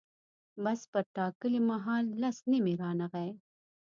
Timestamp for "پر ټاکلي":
0.91-1.59